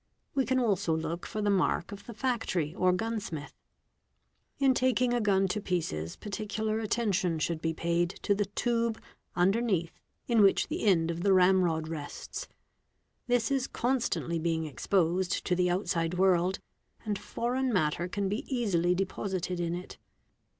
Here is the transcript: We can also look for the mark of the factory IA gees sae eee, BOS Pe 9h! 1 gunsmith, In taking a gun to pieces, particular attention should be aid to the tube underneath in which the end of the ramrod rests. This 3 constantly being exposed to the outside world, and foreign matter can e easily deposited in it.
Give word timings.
We 0.33 0.45
can 0.47 0.59
also 0.59 0.95
look 0.97 1.27
for 1.27 1.43
the 1.43 1.51
mark 1.51 1.91
of 1.91 2.07
the 2.07 2.15
factory 2.15 2.69
IA 2.69 2.69
gees 2.69 2.73
sae 2.73 2.73
eee, 2.73 2.73
BOS 2.73 2.79
Pe 2.79 2.85
9h! 2.87 2.89
1 2.89 2.97
gunsmith, 2.97 3.53
In 4.57 4.73
taking 4.73 5.13
a 5.13 5.21
gun 5.21 5.47
to 5.49 5.61
pieces, 5.61 6.15
particular 6.15 6.79
attention 6.79 7.37
should 7.37 7.61
be 7.61 7.75
aid 7.83 8.09
to 8.23 8.33
the 8.33 8.45
tube 8.45 8.99
underneath 9.35 9.91
in 10.27 10.41
which 10.41 10.69
the 10.69 10.85
end 10.85 11.11
of 11.11 11.21
the 11.21 11.33
ramrod 11.33 11.87
rests. 11.87 12.47
This 13.27 13.49
3 13.49 13.59
constantly 13.73 14.39
being 14.39 14.65
exposed 14.65 15.45
to 15.45 15.55
the 15.55 15.69
outside 15.69 16.15
world, 16.15 16.57
and 17.05 17.19
foreign 17.19 17.71
matter 17.71 18.07
can 18.07 18.31
e 18.33 18.43
easily 18.47 18.95
deposited 18.95 19.59
in 19.59 19.75
it. 19.75 19.99